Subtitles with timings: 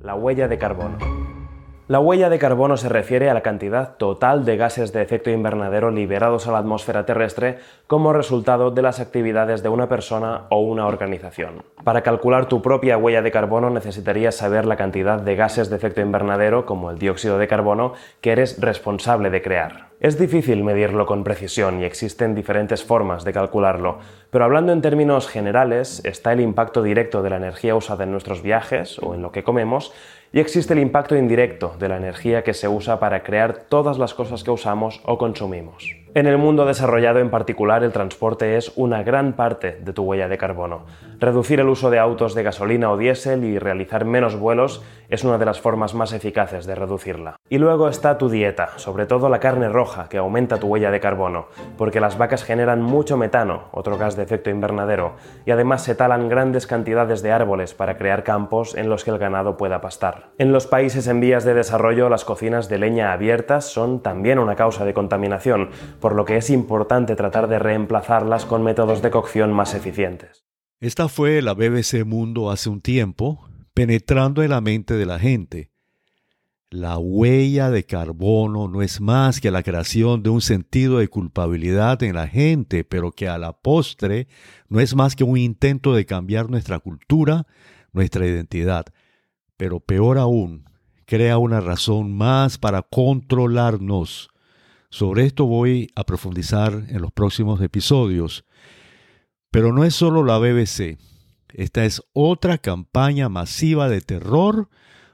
[0.00, 0.96] La huella de carbono.
[1.88, 5.90] La huella de carbono se refiere a la cantidad total de gases de efecto invernadero
[5.90, 10.86] liberados a la atmósfera terrestre como resultado de las actividades de una persona o una
[10.86, 11.64] organización.
[11.82, 16.00] Para calcular tu propia huella de carbono necesitarías saber la cantidad de gases de efecto
[16.00, 19.87] invernadero, como el dióxido de carbono, que eres responsable de crear.
[20.00, 23.98] Es difícil medirlo con precisión y existen diferentes formas de calcularlo,
[24.30, 28.40] pero hablando en términos generales está el impacto directo de la energía usada en nuestros
[28.40, 29.92] viajes o en lo que comemos
[30.32, 34.14] y existe el impacto indirecto de la energía que se usa para crear todas las
[34.14, 35.96] cosas que usamos o consumimos.
[36.14, 40.28] En el mundo desarrollado en particular, el transporte es una gran parte de tu huella
[40.28, 40.86] de carbono.
[41.20, 45.36] Reducir el uso de autos de gasolina o diésel y realizar menos vuelos es una
[45.36, 47.34] de las formas más eficaces de reducirla.
[47.48, 51.00] Y luego está tu dieta, sobre todo la carne roja, que aumenta tu huella de
[51.00, 55.96] carbono, porque las vacas generan mucho metano, otro gas de efecto invernadero, y además se
[55.96, 60.30] talan grandes cantidades de árboles para crear campos en los que el ganado pueda pastar.
[60.38, 64.54] En los países en vías de desarrollo, las cocinas de leña abiertas son también una
[64.54, 69.52] causa de contaminación, por lo que es importante tratar de reemplazarlas con métodos de cocción
[69.52, 70.47] más eficientes.
[70.80, 75.72] Esta fue la BBC Mundo hace un tiempo, penetrando en la mente de la gente.
[76.70, 82.00] La huella de carbono no es más que la creación de un sentido de culpabilidad
[82.04, 84.28] en la gente, pero que a la postre
[84.68, 87.48] no es más que un intento de cambiar nuestra cultura,
[87.92, 88.86] nuestra identidad.
[89.56, 90.64] Pero peor aún,
[91.06, 94.30] crea una razón más para controlarnos,
[94.90, 98.44] sobre esto voy a profundizar en los próximos episodios.
[99.58, 100.98] Pero no es solo la BBC.
[101.52, 104.68] Esta es otra campaña masiva de terror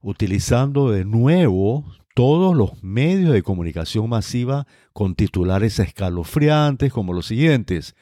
[0.00, 7.94] utilizando de nuevo todos los medios de comunicación masiva con titulares escalofriantes como los siguientes.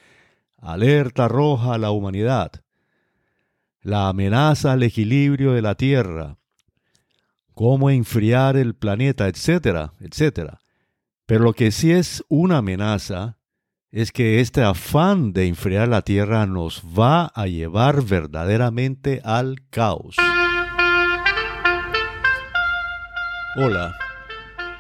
[0.59, 2.53] Alerta roja a la humanidad.
[3.83, 6.39] La amenaza al equilibrio de la Tierra.
[7.53, 10.61] Cómo enfriar el planeta, etcétera, etcétera.
[11.27, 13.38] Pero lo que sí es una amenaza
[13.91, 20.17] es que este afán de enfriar la Tierra nos va a llevar verdaderamente al caos.
[23.57, 23.97] Hola,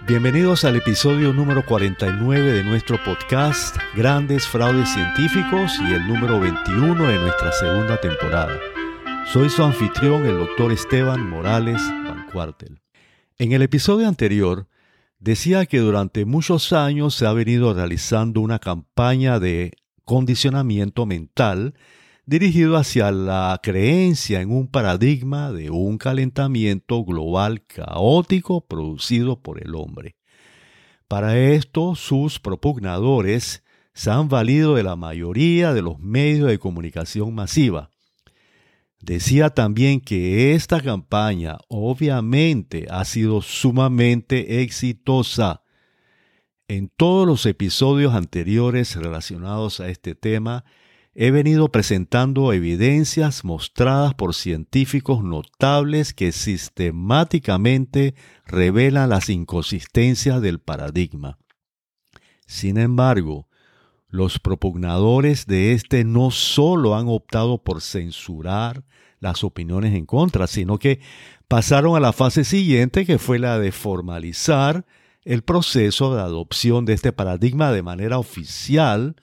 [0.06, 7.08] bienvenidos al episodio número 49 de nuestro podcast Grandes Fraudes Científicos y el número 21
[7.08, 8.58] de nuestra segunda temporada.
[9.32, 12.80] Soy su anfitrión, el doctor Esteban Morales Van Cuartel.
[13.38, 14.66] En el episodio anterior,
[15.18, 19.72] decía que durante muchos años se ha venido realizando una campaña de
[20.04, 21.74] condicionamiento mental
[22.24, 29.74] dirigido hacia la creencia en un paradigma de un calentamiento global caótico producido por el
[29.74, 30.16] hombre.
[31.08, 33.64] Para esto, sus propugnadores
[33.94, 37.90] se han valido de la mayoría de los medios de comunicación masiva,
[39.00, 45.62] Decía también que esta campaña obviamente ha sido sumamente exitosa.
[46.66, 50.64] En todos los episodios anteriores relacionados a este tema,
[51.14, 58.14] he venido presentando evidencias mostradas por científicos notables que sistemáticamente
[58.46, 61.38] revelan las inconsistencias del paradigma.
[62.46, 63.47] Sin embargo,
[64.08, 68.84] los propugnadores de este no solo han optado por censurar
[69.20, 71.00] las opiniones en contra, sino que
[71.46, 74.86] pasaron a la fase siguiente, que fue la de formalizar
[75.24, 79.16] el proceso de adopción de este paradigma de manera oficial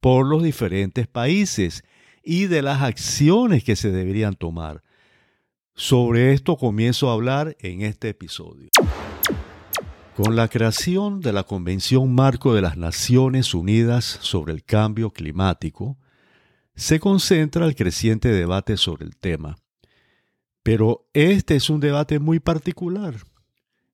[0.00, 1.84] por los diferentes países
[2.24, 4.82] y de las acciones que se deberían tomar.
[5.74, 8.70] Sobre esto comienzo a hablar en este episodio.
[10.16, 15.96] Con la creación de la Convención Marco de las Naciones Unidas sobre el Cambio Climático,
[16.74, 19.56] se concentra el creciente debate sobre el tema.
[20.62, 23.14] Pero este es un debate muy particular.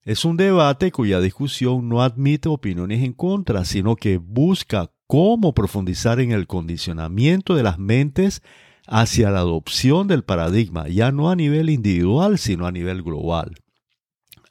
[0.03, 6.19] Es un debate cuya discusión no admite opiniones en contra, sino que busca cómo profundizar
[6.19, 8.43] en el condicionamiento de las mentes
[8.89, 13.55] hacia la adopción del paradigma, ya no a nivel individual, sino a nivel global.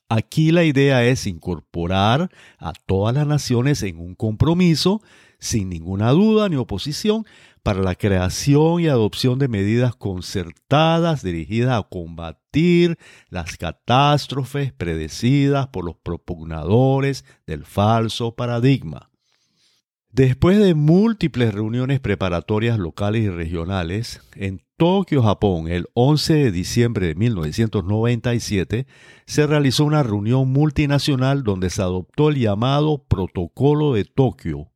[0.09, 5.01] Aquí la idea es incorporar a todas las naciones en un compromiso,
[5.37, 7.25] sin ninguna duda ni oposición,
[7.61, 12.97] para la creación y adopción de medidas concertadas dirigidas a combatir
[13.29, 19.09] las catástrofes predecidas por los propugnadores del falso paradigma.
[20.11, 27.07] Después de múltiples reuniones preparatorias locales y regionales, en Tokio, Japón, el 11 de diciembre
[27.07, 28.87] de 1997,
[29.25, 34.71] se realizó una reunión multinacional donde se adoptó el llamado Protocolo de Tokio.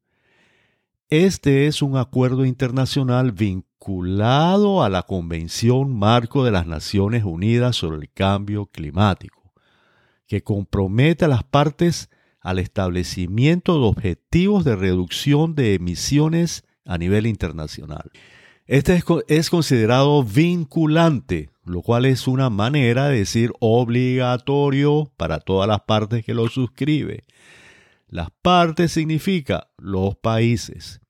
[1.09, 7.97] Este es un acuerdo internacional vinculado a la Convención Marco de las Naciones Unidas sobre
[7.97, 9.53] el Cambio Climático,
[10.27, 12.09] que compromete a las partes
[12.41, 18.11] al establecimiento de objetivos de reducción de emisiones a nivel internacional.
[18.65, 25.81] Este es, considerado vinculante, lo cual es una manera de decir obligatorio para todas las
[25.81, 27.21] partes que lo suscriben.
[28.07, 31.01] Las partes significa los países.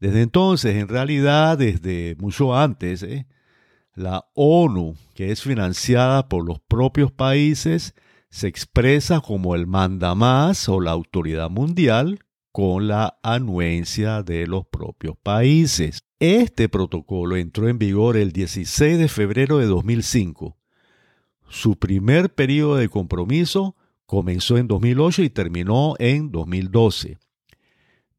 [0.00, 3.26] Desde entonces, en realidad, desde mucho antes, ¿eh?
[3.94, 7.94] la ONU, que es financiada por los propios países,
[8.30, 12.20] se expresa como el mandamás o la autoridad mundial
[12.52, 16.04] con la anuencia de los propios países.
[16.18, 20.56] Este protocolo entró en vigor el 16 de febrero de 2005.
[21.48, 23.76] Su primer periodo de compromiso
[24.06, 27.18] comenzó en 2008 y terminó en 2012.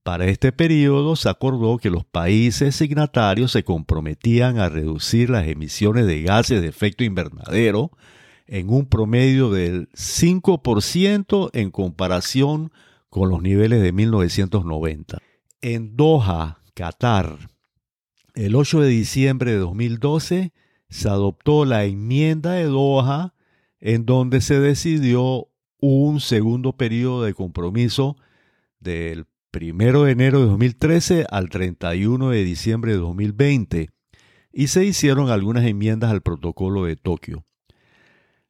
[0.03, 6.05] Para este periodo se acordó que los países signatarios se comprometían a reducir las emisiones
[6.05, 7.91] de gases de efecto invernadero
[8.47, 12.71] en un promedio del 5% en comparación
[13.09, 15.19] con los niveles de 1990.
[15.61, 17.49] En Doha, Qatar,
[18.33, 20.53] el 8 de diciembre de 2012
[20.89, 23.33] se adoptó la enmienda de Doha
[23.79, 25.47] en donde se decidió
[25.79, 28.17] un segundo periodo de compromiso
[28.79, 29.25] del
[29.59, 33.89] 1 de enero de 2013 al 31 de diciembre de 2020
[34.51, 37.46] y se hicieron algunas enmiendas al protocolo de Tokio.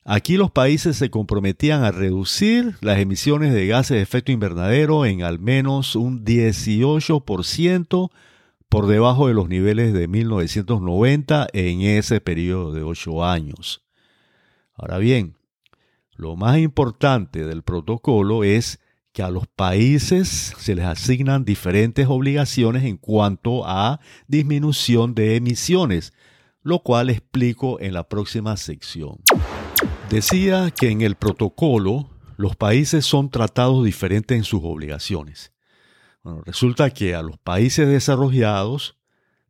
[0.10, 5.22] Aquí los países se comprometían a reducir las emisiones de gases de efecto invernadero en
[5.22, 8.10] al menos un 18%
[8.70, 13.84] por debajo de los niveles de 1990 en ese periodo de ocho años.
[14.76, 15.36] Ahora bien,
[16.16, 18.80] lo más importante del protocolo es
[19.12, 24.00] que a los países se les asignan diferentes obligaciones en cuanto a
[24.30, 26.14] disminución de emisiones,
[26.62, 29.18] lo cual explico en la próxima sección.
[30.10, 35.52] Decía que en el protocolo los países son tratados diferentes en sus obligaciones.
[36.24, 38.98] Bueno, resulta que a los países desarrollados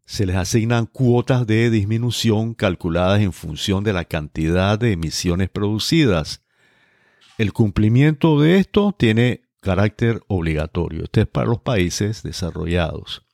[0.06, 6.42] se les asignan cuotas de disminución calculadas en función de la cantidad de emisiones producidas
[7.38, 11.04] el cumplimiento de esto tiene carácter obligatorio.
[11.04, 13.26] Este es para los países desarrollados.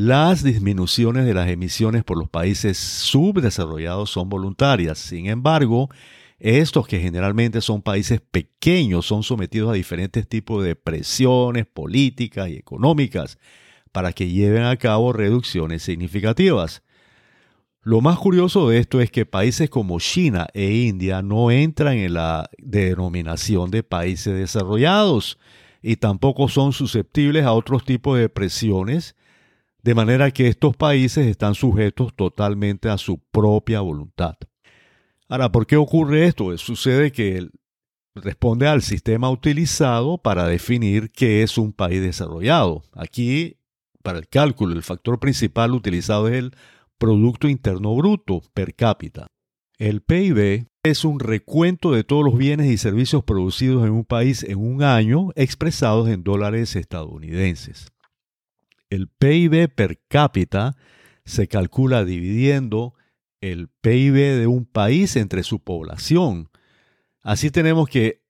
[0.00, 4.96] Las disminuciones de las emisiones por los países subdesarrollados son voluntarias.
[4.96, 5.88] Sin embargo,
[6.38, 12.54] estos que generalmente son países pequeños son sometidos a diferentes tipos de presiones políticas y
[12.54, 13.38] económicas
[13.90, 16.84] para que lleven a cabo reducciones significativas.
[17.82, 22.14] Lo más curioso de esto es que países como China e India no entran en
[22.14, 25.40] la denominación de países desarrollados
[25.82, 29.16] y tampoco son susceptibles a otros tipos de presiones,
[29.82, 34.36] de manera que estos países están sujetos totalmente a su propia voluntad.
[35.28, 36.56] Ahora, ¿por qué ocurre esto?
[36.58, 37.48] Sucede que
[38.14, 42.82] responde al sistema utilizado para definir qué es un país desarrollado.
[42.92, 43.58] Aquí,
[44.02, 46.52] para el cálculo, el factor principal utilizado es el
[46.98, 49.26] Producto Interno Bruto per cápita.
[49.78, 54.42] El PIB es un recuento de todos los bienes y servicios producidos en un país
[54.42, 57.92] en un año expresados en dólares estadounidenses.
[58.90, 60.76] El PIB per cápita
[61.24, 62.94] se calcula dividiendo
[63.40, 66.50] el PIB de un país entre su población.
[67.22, 68.22] Así tenemos que,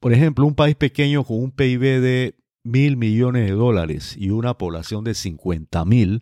[0.00, 4.58] por ejemplo, un país pequeño con un PIB de mil millones de dólares y una
[4.58, 6.20] población de 50 mil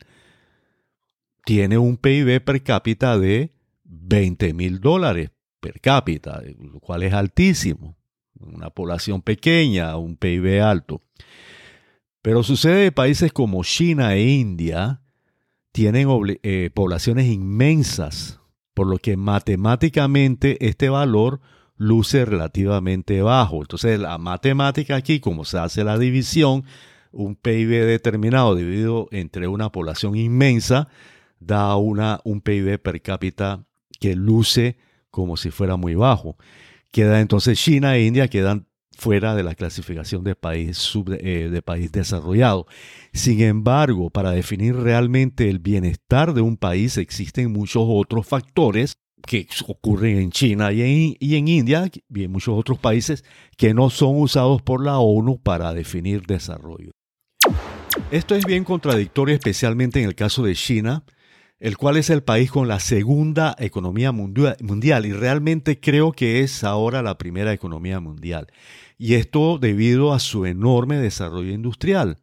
[1.44, 3.52] tiene un PIB per cápita de
[3.84, 7.96] 20 mil dólares per cápita, lo cual es altísimo.
[8.38, 11.02] Una población pequeña, un PIB alto.
[12.22, 15.00] Pero sucede en países como China e India,
[15.72, 16.08] tienen
[16.42, 18.40] eh, poblaciones inmensas,
[18.74, 21.40] por lo que matemáticamente este valor
[21.76, 23.62] luce relativamente bajo.
[23.62, 26.64] Entonces la matemática aquí, como se hace la división,
[27.12, 30.88] un PIB determinado dividido entre una población inmensa,
[31.38, 33.64] da una, un PIB per cápita
[33.98, 34.76] que luce
[35.10, 36.36] como si fuera muy bajo.
[36.90, 38.66] Queda entonces China e India quedan
[39.00, 42.66] fuera de la clasificación de país, eh, de país desarrollado.
[43.12, 48.94] Sin embargo, para definir realmente el bienestar de un país existen muchos otros factores
[49.26, 53.24] que ocurren en China y en India y en muchos otros países
[53.56, 56.92] que no son usados por la ONU para definir desarrollo.
[58.10, 61.04] Esto es bien contradictorio, especialmente en el caso de China,
[61.58, 66.64] el cual es el país con la segunda economía mundial y realmente creo que es
[66.64, 68.48] ahora la primera economía mundial.
[69.02, 72.18] Y esto debido a su enorme desarrollo industrial.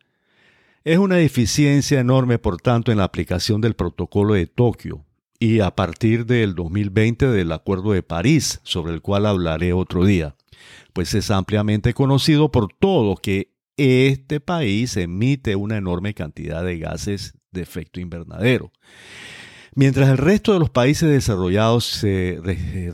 [0.83, 5.03] Es una deficiencia enorme, por tanto, en la aplicación del protocolo de Tokio
[5.39, 10.35] y a partir del 2020 del Acuerdo de París, sobre el cual hablaré otro día,
[10.93, 17.33] pues es ampliamente conocido por todos que este país emite una enorme cantidad de gases
[17.49, 18.71] de efecto invernadero.
[19.79, 22.39] Mientras el resto de los países desarrollados se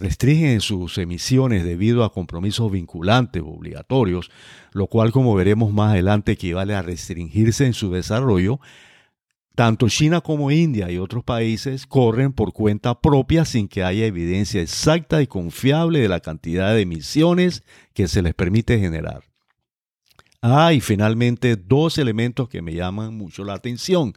[0.01, 4.29] restringen sus emisiones debido a compromisos vinculantes o obligatorios,
[4.73, 8.59] lo cual como veremos más adelante equivale a restringirse en su desarrollo,
[9.55, 14.61] tanto China como India y otros países corren por cuenta propia sin que haya evidencia
[14.61, 17.63] exacta y confiable de la cantidad de emisiones
[17.93, 19.23] que se les permite generar.
[20.41, 24.15] Ah, y finalmente dos elementos que me llaman mucho la atención.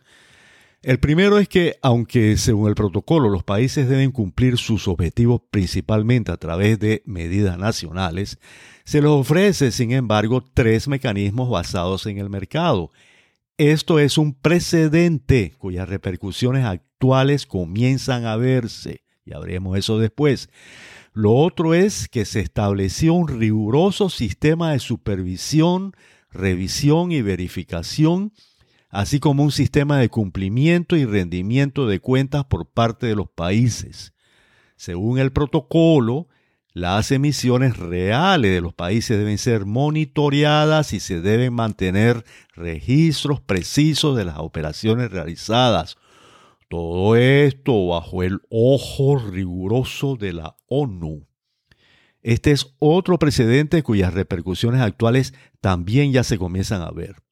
[0.86, 6.30] El primero es que, aunque según el protocolo los países deben cumplir sus objetivos principalmente
[6.30, 8.38] a través de medidas nacionales,
[8.84, 12.92] se les ofrece, sin embargo, tres mecanismos basados en el mercado.
[13.58, 20.50] Esto es un precedente cuyas repercusiones actuales comienzan a verse, y haremos eso después.
[21.12, 25.94] Lo otro es que se estableció un riguroso sistema de supervisión
[26.30, 28.32] revisión y verificación,
[28.96, 34.14] así como un sistema de cumplimiento y rendimiento de cuentas por parte de los países.
[34.76, 36.28] Según el protocolo,
[36.72, 42.24] las emisiones reales de los países deben ser monitoreadas y se deben mantener
[42.54, 45.98] registros precisos de las operaciones realizadas.
[46.70, 51.26] Todo esto bajo el ojo riguroso de la ONU.
[52.22, 57.25] Este es otro precedente cuyas repercusiones actuales también ya se comienzan a ver.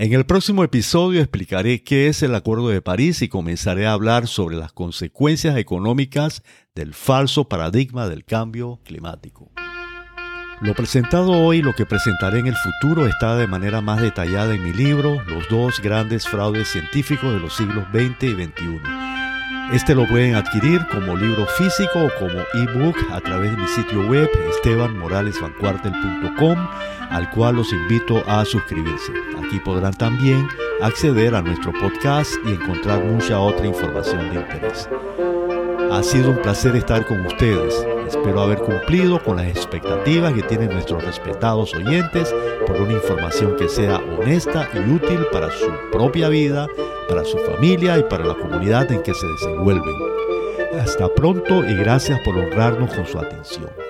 [0.00, 4.28] En el próximo episodio explicaré qué es el Acuerdo de París y comenzaré a hablar
[4.28, 9.50] sobre las consecuencias económicas del falso paradigma del cambio climático.
[10.60, 14.62] Lo presentado hoy lo que presentaré en el futuro está de manera más detallada en
[14.62, 18.97] mi libro Los dos grandes fraudes científicos de los siglos XX y XXI
[19.72, 24.08] este lo pueden adquirir como libro físico o como ebook a través de mi sitio
[24.08, 26.58] web estebanmoralesvancuartel.com
[27.10, 29.12] al cual los invito a suscribirse.
[29.38, 30.46] Aquí podrán también
[30.80, 34.88] acceder a nuestro podcast y encontrar mucha otra información de interés.
[35.90, 37.74] Ha sido un placer estar con ustedes.
[38.06, 42.34] Espero haber cumplido con las expectativas que tienen nuestros respetados oyentes
[42.66, 46.66] por una información que sea honesta y útil para su propia vida,
[47.08, 49.94] para su familia y para la comunidad en que se desenvuelven.
[50.80, 53.87] Hasta pronto y gracias por honrarnos con su atención.